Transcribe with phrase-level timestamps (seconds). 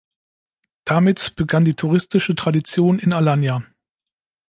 [0.83, 3.61] Damit begann die touristische Tradition in Alanya.